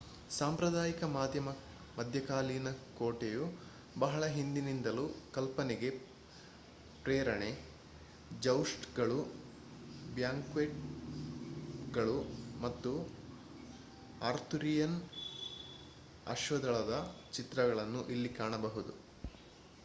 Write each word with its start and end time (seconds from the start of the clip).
ಸಾಂಪ್ರದಾಯಿಕ 0.31 1.03
ಮಧ್ಯಕಾಲೀನ 1.97 2.67
ಕೋಟೆಯು 2.93 3.61
ಬಹಳ 3.99 4.27
ಹಿಂದಿನಿಂದಲೂ 4.27 5.33
ಕಲ್ಪನೆಗೆ 5.33 5.89
ಪ್ರೇರಣೆ 7.05 7.67
ಜೌಸ್ಟ್‌ಗಳು 8.39 9.19
ಬ್ಯಾಂಕ್ವೆಟ್‌ಗಳು 10.09 12.31
ಮತ್ತು 12.61 13.21
ಆರ್ಥುರಿಯನ್ 14.21 15.09
ಅಶ್ವದಳದ 16.27 17.13
ಚಿತ್ರಗಳನ್ನು 17.33 18.07
ಇಲ್ಲಿ 18.07 18.33
ಕಾಣಬಹುದು 18.33 18.93